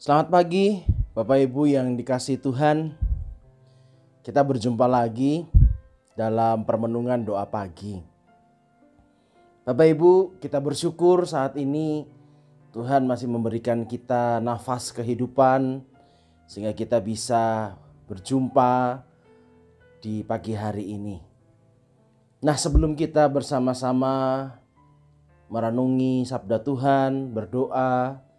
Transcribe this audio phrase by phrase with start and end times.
[0.00, 0.80] Selamat pagi,
[1.12, 2.96] Bapak Ibu yang dikasih Tuhan.
[4.24, 5.44] Kita berjumpa lagi
[6.16, 8.00] dalam permenungan doa pagi.
[9.60, 12.08] Bapak Ibu, kita bersyukur saat ini
[12.72, 15.84] Tuhan masih memberikan kita nafas kehidupan
[16.48, 17.76] sehingga kita bisa
[18.08, 19.04] berjumpa
[20.00, 21.20] di pagi hari ini.
[22.40, 24.48] Nah, sebelum kita bersama-sama
[25.52, 28.29] merenungi sabda Tuhan, berdoa,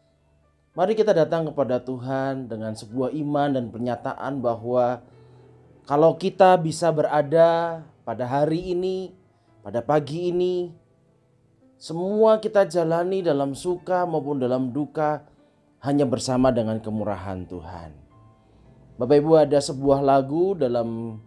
[0.71, 5.03] Mari kita datang kepada Tuhan dengan sebuah iman dan pernyataan bahwa
[5.83, 9.11] kalau kita bisa berada pada hari ini,
[9.59, 10.71] pada pagi ini,
[11.75, 15.27] semua kita jalani dalam suka maupun dalam duka
[15.83, 17.91] hanya bersama dengan kemurahan Tuhan.
[18.95, 21.19] Bapak Ibu ada sebuah lagu dalam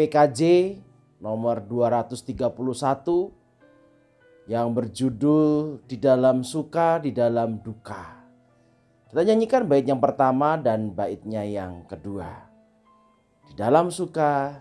[0.00, 0.40] PKJ
[1.20, 8.15] nomor 231 yang berjudul Di dalam suka, di dalam duka.
[9.16, 12.36] Kita nyanyikan bait yang pertama dan baitnya yang kedua.
[13.48, 14.60] Di dalam suka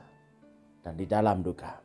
[0.80, 1.85] dan di dalam duka.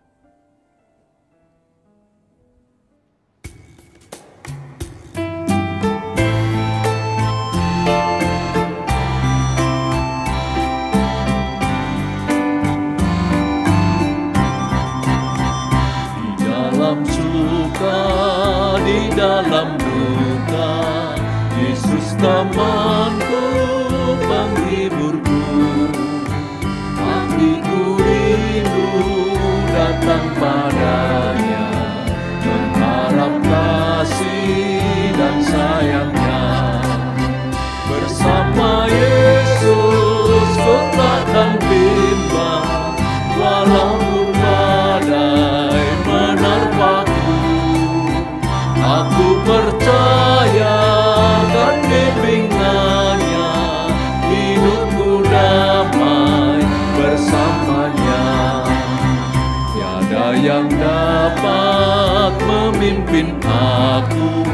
[62.70, 64.47] Memimpin aku.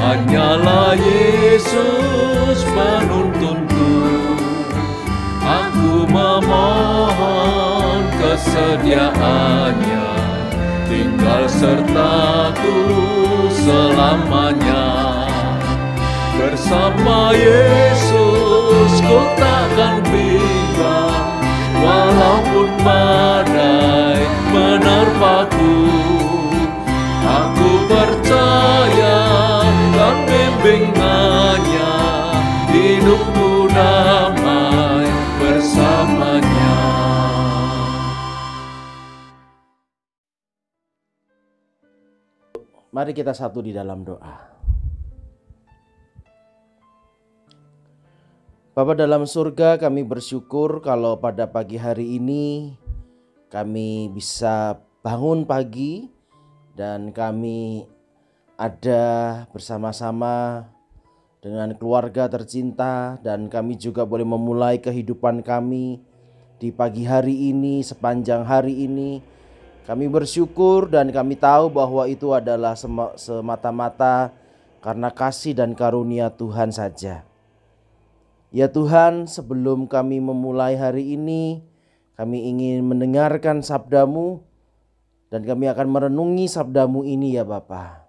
[0.00, 3.92] Hanyalah Yesus penuntunku.
[5.44, 10.10] Aku memohon kesediaannya.
[10.88, 12.80] Tinggal sertaku
[13.52, 14.88] selamanya.
[16.32, 21.22] Bersama Yesus ku takkan bimbang
[21.82, 25.02] Walaupun badai menerpaku.
[25.22, 25.81] Aku
[27.86, 29.18] percaya
[29.94, 31.92] dan bimbingannya
[32.70, 36.76] Hidupku damai bersamanya
[42.92, 44.52] Mari kita satu di dalam doa.
[48.72, 52.76] Bapa dalam surga kami bersyukur kalau pada pagi hari ini
[53.52, 56.08] kami bisa bangun pagi
[56.72, 57.84] dan kami
[58.56, 60.66] ada bersama-sama
[61.42, 65.98] dengan keluarga tercinta dan kami juga boleh memulai kehidupan kami
[66.62, 69.18] di pagi hari ini sepanjang hari ini
[69.82, 74.30] kami bersyukur dan kami tahu bahwa itu adalah sema- semata-mata
[74.78, 77.26] karena kasih dan karunia Tuhan saja.
[78.54, 81.66] Ya Tuhan, sebelum kami memulai hari ini,
[82.14, 84.46] kami ingin mendengarkan sabdamu
[85.32, 88.04] dan kami akan merenungi sabdamu ini ya Bapa.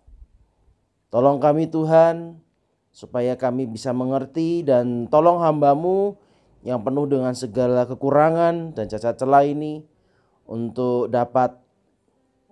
[1.08, 2.44] Tolong kami Tuhan,
[2.92, 6.20] supaya kami bisa mengerti dan tolong hambamu
[6.68, 9.88] yang penuh dengan segala kekurangan dan cacat celah ini
[10.46, 11.56] untuk dapat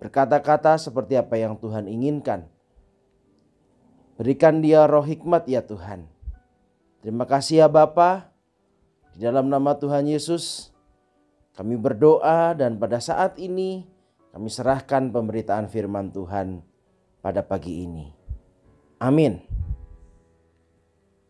[0.01, 2.47] berkata-kata seperti apa yang Tuhan inginkan.
[4.15, 6.09] Berikan dia roh hikmat ya Tuhan.
[7.03, 8.31] Terima kasih ya Bapa.
[9.13, 10.71] Di dalam nama Tuhan Yesus
[11.59, 13.83] kami berdoa dan pada saat ini
[14.31, 16.63] kami serahkan pemberitaan firman Tuhan
[17.19, 18.07] pada pagi ini.
[19.03, 19.43] Amin.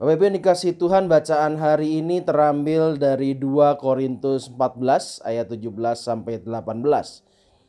[0.01, 5.69] Bapak Ibu yang dikasih Tuhan bacaan hari ini terambil dari 2 Korintus 14 ayat 17
[5.94, 6.81] sampai 18.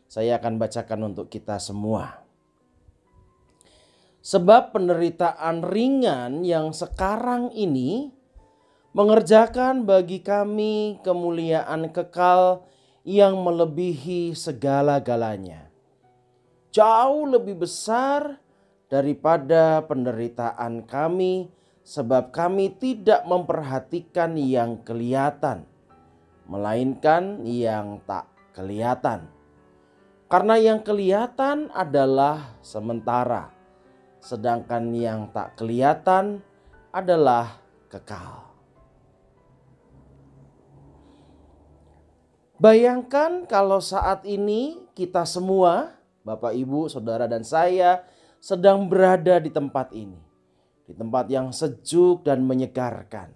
[0.08, 2.24] Saya akan bacakan untuk kita semua.
[4.24, 8.12] Sebab penderitaan ringan yang sekarang ini
[8.96, 12.64] mengerjakan bagi kami kemuliaan kekal
[13.02, 15.70] yang melebihi segala-galanya.
[16.72, 18.38] Jauh lebih besar
[18.88, 21.50] daripada penderitaan kami
[21.82, 25.66] sebab kami tidak memperhatikan yang kelihatan
[26.52, 29.24] melainkan yang tak kelihatan.
[30.28, 33.48] Karena yang kelihatan adalah sementara,
[34.20, 36.44] sedangkan yang tak kelihatan
[36.92, 37.56] adalah
[37.88, 38.51] kekal.
[42.62, 48.06] Bayangkan kalau saat ini kita semua, Bapak, Ibu, Saudara, dan saya
[48.38, 50.22] sedang berada di tempat ini,
[50.86, 53.34] di tempat yang sejuk dan menyegarkan.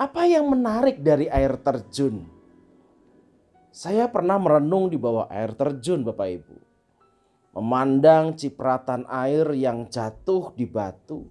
[0.00, 2.24] Apa yang menarik dari air terjun?
[3.68, 6.56] Saya pernah merenung di bawah air terjun, Bapak Ibu,
[7.60, 11.28] memandang cipratan air yang jatuh di batu.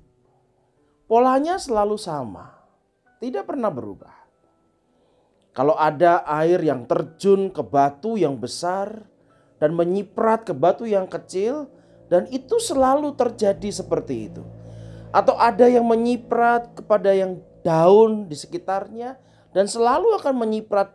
[1.09, 2.53] Polanya selalu sama,
[3.18, 4.17] tidak pernah berubah.
[5.57, 9.09] Kalau ada air yang terjun ke batu yang besar
[9.57, 11.65] dan menyiprat ke batu yang kecil
[12.13, 14.45] dan itu selalu terjadi seperti itu.
[15.09, 19.18] Atau ada yang menyiprat kepada yang daun di sekitarnya
[19.50, 20.94] dan selalu akan menyiprat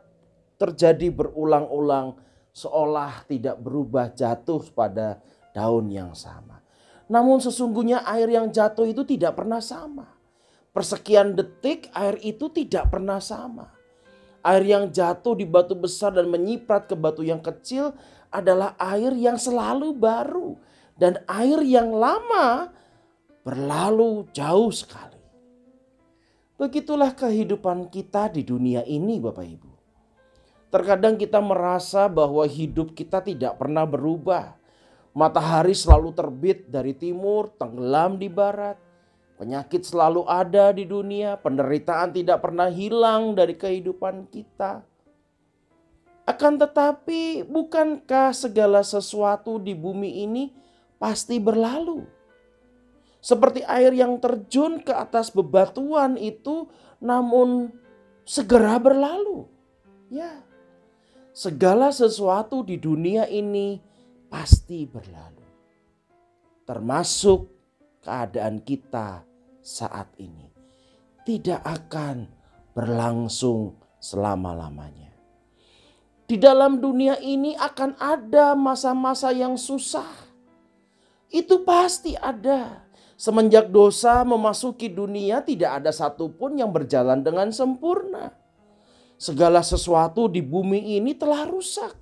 [0.63, 2.23] terjadi berulang-ulang
[2.55, 5.19] seolah tidak berubah jatuh pada
[5.51, 6.63] daun yang sama.
[7.11, 10.07] Namun sesungguhnya air yang jatuh itu tidak pernah sama.
[10.71, 13.82] Persekian detik air itu tidak pernah sama.
[14.43, 17.95] Air yang jatuh di batu besar dan menyiprat ke batu yang kecil
[18.35, 20.59] adalah air yang selalu baru.
[20.99, 22.71] Dan air yang lama
[23.47, 25.19] berlalu jauh sekali.
[26.59, 29.73] Begitulah kehidupan kita di dunia ini Bapak Ibu.
[30.71, 34.59] Terkadang kita merasa bahwa hidup kita tidak pernah berubah.
[35.13, 38.92] Matahari selalu terbit dari timur, tenggelam di barat
[39.43, 44.87] Penyakit selalu ada di dunia, penderitaan tidak pernah hilang dari kehidupan kita.
[46.23, 50.55] Akan tetapi, bukankah segala sesuatu di bumi ini
[50.95, 52.07] pasti berlalu?
[53.19, 56.71] Seperti air yang terjun ke atas bebatuan itu,
[57.03, 57.75] namun
[58.23, 59.51] segera berlalu.
[60.07, 60.39] Ya,
[61.35, 63.83] segala sesuatu di dunia ini
[64.31, 65.43] pasti berlalu,
[66.63, 67.51] termasuk
[68.07, 69.32] keadaan kita
[69.63, 70.51] saat ini
[71.23, 72.27] tidak akan
[72.75, 75.15] berlangsung selama-lamanya.
[76.27, 80.09] Di dalam dunia ini akan ada masa-masa yang susah.
[81.31, 82.83] Itu pasti ada.
[83.15, 88.35] Semenjak dosa memasuki dunia tidak ada satupun yang berjalan dengan sempurna.
[89.15, 91.95] Segala sesuatu di bumi ini telah rusak.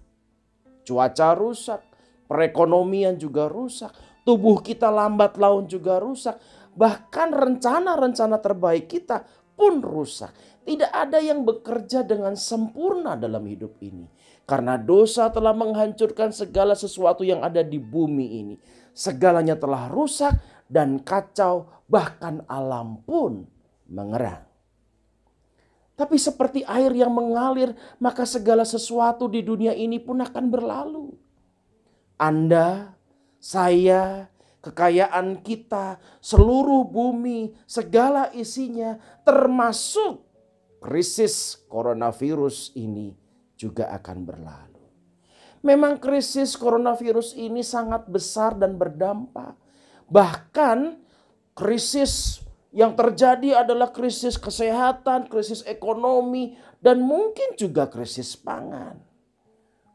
[0.87, 1.85] Cuaca rusak,
[2.25, 3.93] perekonomian juga rusak,
[4.25, 6.41] tubuh kita lambat laun juga rusak
[6.81, 10.33] bahkan rencana-rencana terbaik kita pun rusak.
[10.65, 14.09] Tidak ada yang bekerja dengan sempurna dalam hidup ini.
[14.49, 18.57] Karena dosa telah menghancurkan segala sesuatu yang ada di bumi ini.
[18.97, 20.41] Segalanya telah rusak
[20.73, 23.45] dan kacau, bahkan alam pun
[23.85, 24.49] mengerang.
[26.01, 31.13] Tapi seperti air yang mengalir, maka segala sesuatu di dunia ini pun akan berlalu.
[32.17, 32.97] Anda,
[33.37, 34.30] saya,
[34.61, 40.21] kekayaan kita, seluruh bumi, segala isinya, termasuk
[40.81, 43.17] krisis coronavirus ini
[43.57, 44.85] juga akan berlalu.
[45.61, 49.57] Memang krisis coronavirus ini sangat besar dan berdampak.
[50.09, 50.97] Bahkan
[51.53, 52.41] krisis
[52.73, 58.97] yang terjadi adalah krisis kesehatan, krisis ekonomi, dan mungkin juga krisis pangan.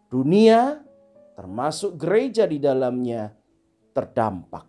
[0.06, 0.86] Dunia
[1.34, 3.34] termasuk gereja di dalamnya
[3.96, 4.68] terdampak.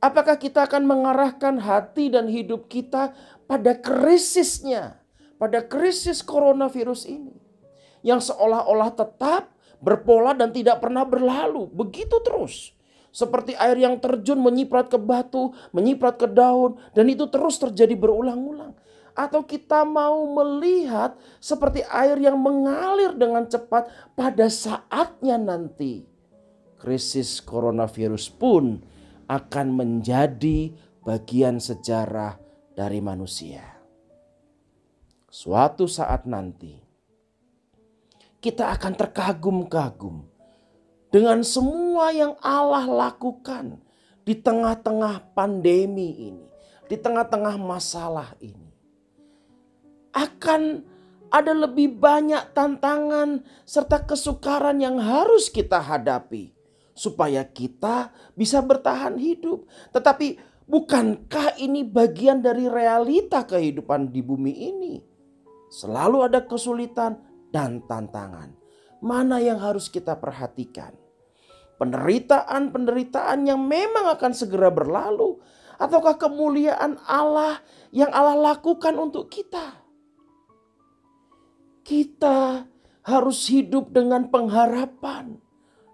[0.00, 3.12] Apakah kita akan mengarahkan hati dan hidup kita
[3.44, 4.96] pada krisisnya,
[5.36, 7.36] pada krisis coronavirus ini,
[8.00, 12.72] yang seolah-olah tetap berpola dan tidak pernah berlalu, begitu terus.
[13.12, 18.72] Seperti air yang terjun menyiprat ke batu, menyiprat ke daun, dan itu terus terjadi berulang-ulang.
[19.12, 21.12] Atau kita mau melihat
[21.42, 26.09] seperti air yang mengalir dengan cepat pada saatnya nanti
[26.80, 28.80] krisis coronavirus pun
[29.28, 30.72] akan menjadi
[31.04, 32.40] bagian sejarah
[32.72, 33.62] dari manusia.
[35.30, 36.74] Suatu saat nanti,
[38.42, 40.26] kita akan terkagum-kagum
[41.12, 43.78] dengan semua yang Allah lakukan
[44.26, 46.48] di tengah-tengah pandemi ini,
[46.90, 48.74] di tengah-tengah masalah ini.
[50.10, 50.82] Akan
[51.30, 56.50] ada lebih banyak tantangan serta kesukaran yang harus kita hadapi
[57.00, 59.64] supaya kita bisa bertahan hidup.
[59.96, 60.36] Tetapi
[60.68, 64.94] bukankah ini bagian dari realita kehidupan di bumi ini?
[65.72, 67.16] Selalu ada kesulitan
[67.48, 68.52] dan tantangan.
[69.00, 70.92] Mana yang harus kita perhatikan?
[71.80, 75.40] Penderitaan-penderitaan yang memang akan segera berlalu
[75.80, 79.80] ataukah kemuliaan Allah yang Allah lakukan untuk kita?
[81.80, 82.68] Kita
[83.08, 85.40] harus hidup dengan pengharapan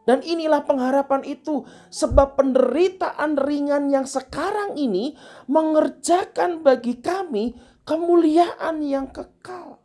[0.06, 5.18] Dan inilah pengharapan itu, sebab penderitaan ringan yang sekarang ini
[5.50, 9.82] mengerjakan bagi kami kemuliaan yang kekal,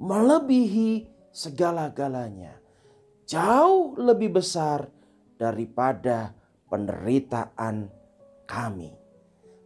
[0.00, 2.56] melebihi segala-galanya,
[3.28, 4.88] jauh lebih besar
[5.36, 6.32] daripada
[6.72, 7.92] penderitaan
[8.48, 8.96] kami.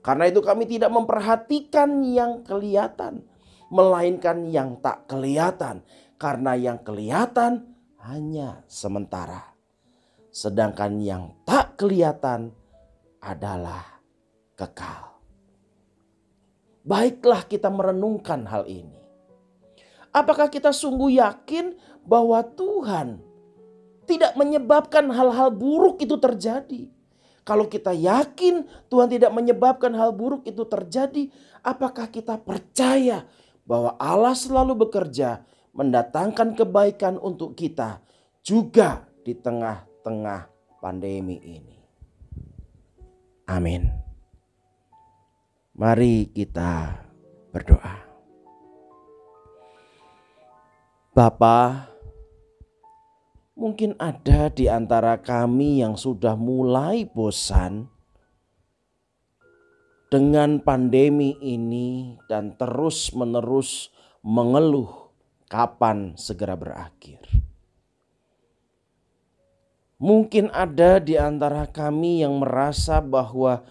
[0.03, 3.23] Karena itu, kami tidak memperhatikan yang kelihatan,
[3.71, 5.87] melainkan yang tak kelihatan,
[6.19, 9.52] karena yang kelihatan hanya sementara
[10.33, 12.57] sedangkan yang tak kelihatan
[13.21, 14.01] adalah
[14.57, 15.21] kekal.
[16.83, 18.99] Baiklah kita merenungkan hal ini.
[20.11, 23.23] Apakah kita sungguh yakin bahwa Tuhan
[24.09, 26.91] tidak menyebabkan hal-hal buruk itu terjadi?
[27.47, 31.31] Kalau kita yakin Tuhan tidak menyebabkan hal buruk itu terjadi,
[31.63, 33.27] apakah kita percaya
[33.63, 38.03] bahwa Allah selalu bekerja mendatangkan kebaikan untuk kita
[38.43, 40.51] juga di tengah tengah
[40.83, 41.79] pandemi ini.
[43.47, 43.87] Amin.
[45.73, 47.01] Mari kita
[47.51, 47.97] berdoa.
[51.13, 51.93] Bapa,
[53.57, 57.93] mungkin ada di antara kami yang sudah mulai bosan
[60.13, 63.89] dengan pandemi ini dan terus-menerus
[64.21, 65.13] mengeluh
[65.49, 67.42] kapan segera berakhir.
[70.03, 73.63] Mungkin ada di antara kami yang merasa bahwa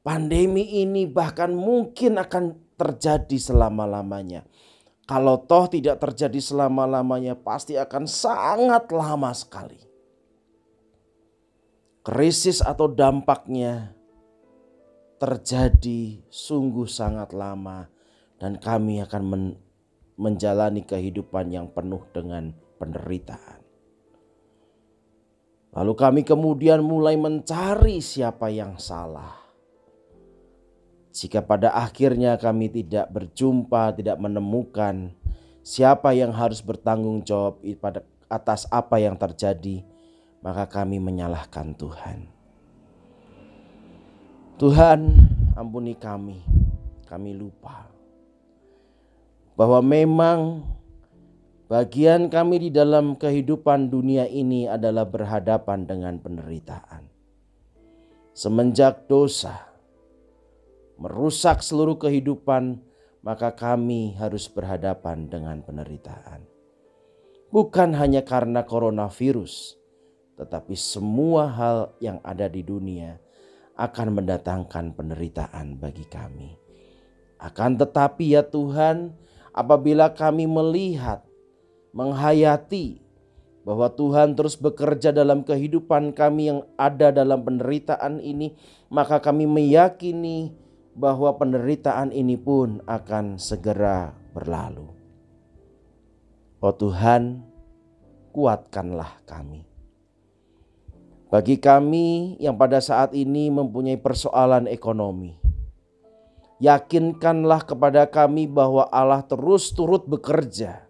[0.00, 4.48] pandemi ini bahkan mungkin akan terjadi selama-lamanya.
[5.04, 9.76] Kalau toh tidak terjadi selama-lamanya, pasti akan sangat lama sekali.
[12.00, 13.92] Krisis atau dampaknya
[15.20, 17.92] terjadi sungguh sangat lama,
[18.40, 19.44] dan kami akan men
[20.16, 23.53] menjalani kehidupan yang penuh dengan penderitaan.
[25.74, 29.42] Lalu kami kemudian mulai mencari siapa yang salah.
[31.10, 35.14] Jika pada akhirnya kami tidak berjumpa, tidak menemukan
[35.66, 39.82] siapa yang harus bertanggung jawab pada atas apa yang terjadi,
[40.42, 42.30] maka kami menyalahkan Tuhan.
[44.58, 45.00] Tuhan,
[45.58, 46.38] ampuni kami.
[47.04, 47.94] Kami lupa
[49.54, 50.66] bahwa memang
[51.64, 57.08] Bagian kami di dalam kehidupan dunia ini adalah berhadapan dengan penderitaan.
[58.36, 59.74] Semenjak dosa
[60.98, 62.78] merusak seluruh kehidupan,
[63.24, 66.44] maka kami harus berhadapan dengan penderitaan.
[67.50, 69.78] Bukan hanya karena coronavirus,
[70.34, 73.18] tetapi semua hal yang ada di dunia
[73.78, 76.58] akan mendatangkan penderitaan bagi kami.
[77.38, 79.14] Akan tetapi, ya Tuhan,
[79.54, 81.22] apabila kami melihat
[81.94, 83.00] menghayati
[83.64, 88.52] bahwa Tuhan terus bekerja dalam kehidupan kami yang ada dalam penderitaan ini,
[88.92, 90.52] maka kami meyakini
[90.92, 94.90] bahwa penderitaan ini pun akan segera berlalu.
[96.60, 97.40] Oh Tuhan,
[98.36, 99.64] kuatkanlah kami.
[101.32, 105.34] Bagi kami yang pada saat ini mempunyai persoalan ekonomi,
[106.62, 110.83] yakinkanlah kepada kami bahwa Allah terus turut bekerja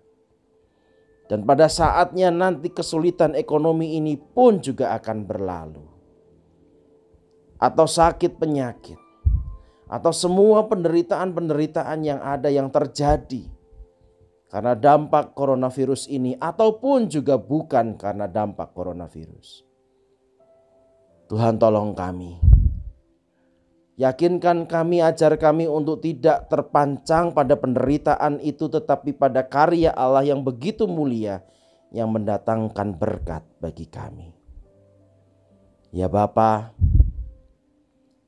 [1.35, 5.83] dan pada saatnya nanti kesulitan ekonomi ini pun juga akan berlalu.
[7.59, 8.95] Atau sakit penyakit.
[9.91, 13.51] Atau semua penderitaan-penderitaan yang ada yang terjadi.
[14.47, 19.67] Karena dampak coronavirus ini ataupun juga bukan karena dampak coronavirus.
[21.27, 22.39] Tuhan tolong kami
[23.95, 30.43] Yakinkan kami, ajar kami untuk tidak terpancang pada penderitaan itu, tetapi pada karya Allah yang
[30.43, 31.47] begitu mulia
[31.95, 34.35] yang mendatangkan berkat bagi kami.
[35.95, 36.75] Ya Bapa,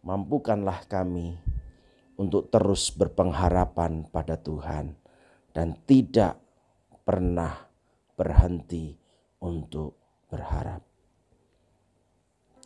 [0.07, 1.35] mampukanlah kami
[2.15, 4.95] untuk terus berpengharapan pada Tuhan
[5.51, 6.39] dan tidak
[7.03, 7.67] pernah
[8.15, 8.95] berhenti
[9.43, 9.99] untuk
[10.31, 10.87] berharap.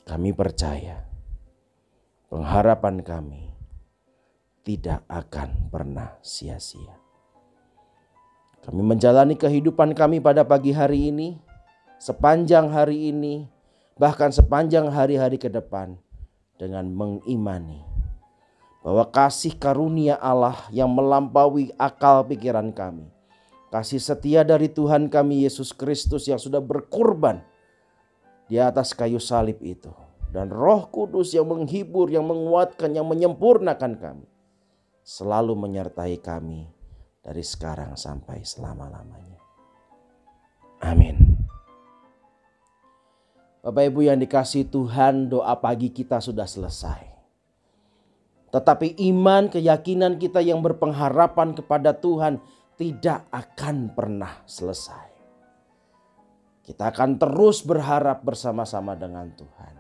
[0.05, 1.10] Kami percaya
[2.31, 3.51] pengharapan kami
[4.63, 6.95] tidak akan pernah sia-sia.
[8.63, 11.43] Kami menjalani kehidupan kami pada pagi hari ini,
[11.99, 13.51] sepanjang hari ini,
[13.99, 15.99] bahkan sepanjang hari-hari ke depan
[16.55, 17.83] dengan mengimani
[18.87, 23.11] bahwa kasih karunia Allah yang melampaui akal pikiran kami,
[23.75, 27.43] kasih setia dari Tuhan kami Yesus Kristus yang sudah berkorban
[28.47, 29.91] di atas kayu salib itu
[30.31, 34.27] dan Roh Kudus yang menghibur, yang menguatkan, yang menyempurnakan kami
[35.03, 36.71] selalu menyertai kami
[37.19, 39.43] dari sekarang sampai selama-lamanya.
[40.87, 41.19] Amin.
[43.61, 47.11] Bapak Ibu yang dikasih Tuhan, doa pagi kita sudah selesai.
[48.51, 52.41] Tetapi iman, keyakinan kita yang berpengharapan kepada Tuhan
[52.81, 55.13] tidak akan pernah selesai.
[56.65, 59.80] Kita akan terus berharap bersama-sama dengan Tuhan.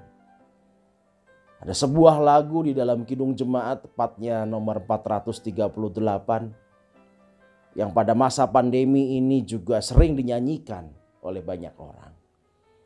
[1.60, 9.44] Ada sebuah lagu di dalam Kidung Jemaat tepatnya nomor 438 yang pada masa pandemi ini
[9.44, 10.88] juga sering dinyanyikan
[11.20, 12.16] oleh banyak orang.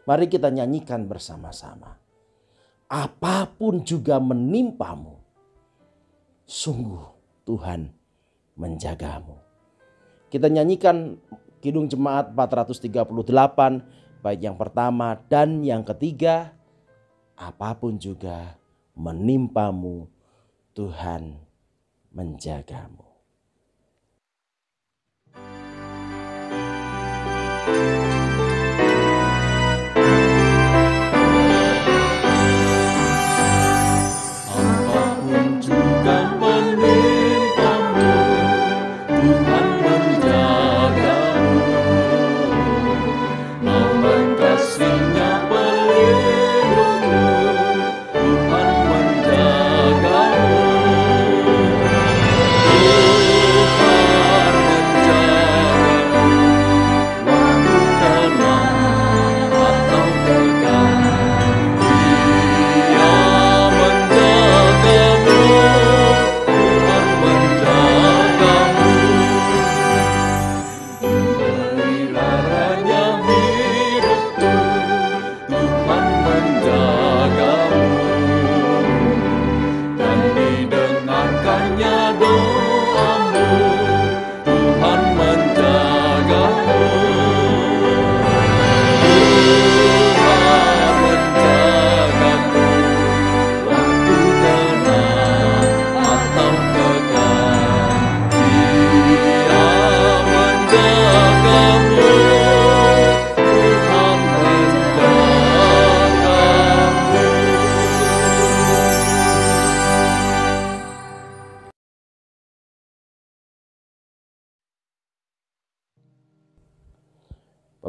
[0.05, 2.03] Mari kita nyanyikan bersama-sama.
[2.91, 5.23] Apa pun juga menimpamu,
[6.45, 7.07] sungguh
[7.47, 7.95] Tuhan
[8.59, 9.39] menjagamu.
[10.29, 11.15] Kita nyanyikan
[11.63, 12.91] Kidung Jemaat 438
[14.19, 16.51] baik yang pertama dan yang ketiga
[17.39, 18.59] apa pun juga
[18.95, 20.11] menimpamu,
[20.75, 21.39] Tuhan
[22.11, 23.14] menjagamu.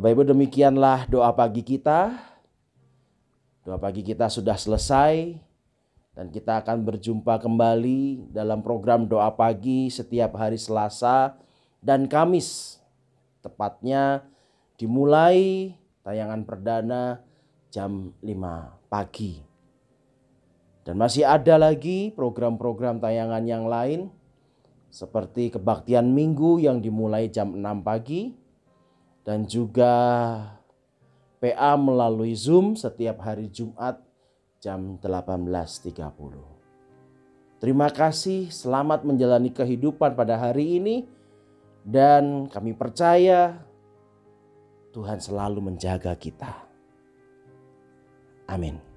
[0.05, 2.13] Bapak Ibu demikianlah doa pagi kita.
[3.65, 5.33] Doa pagi kita sudah selesai
[6.13, 11.33] dan kita akan berjumpa kembali dalam program doa pagi setiap hari Selasa
[11.81, 12.77] dan Kamis.
[13.41, 14.21] Tepatnya
[14.77, 15.73] dimulai
[16.05, 17.25] tayangan perdana
[17.73, 18.29] jam 5
[18.85, 19.41] pagi.
[20.85, 24.13] Dan masih ada lagi program-program tayangan yang lain
[24.93, 28.44] seperti kebaktian minggu yang dimulai jam 6 pagi
[29.25, 29.91] dan juga
[31.41, 33.99] PA melalui Zoom setiap hari Jumat
[34.61, 35.97] jam 18.30.
[37.57, 41.09] Terima kasih, selamat menjalani kehidupan pada hari ini
[41.81, 43.57] dan kami percaya
[44.93, 46.53] Tuhan selalu menjaga kita.
[48.45, 48.94] Amin.